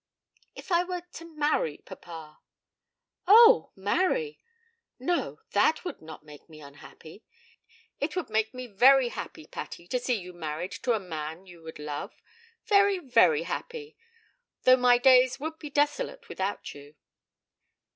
[0.55, 2.39] 'If I were to marry, papa?'
[3.27, 4.39] 'Oh, marry!
[4.97, 7.23] No; that would not make me unhappy.
[7.99, 11.61] It would make me very happy, Patty, to see you married to a man you
[11.61, 12.19] would love;
[12.65, 13.95] very, very happy;
[14.63, 16.95] though my days would be desolate without you.'